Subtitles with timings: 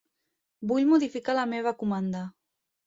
[0.71, 2.27] Vull modificar la meva comanda.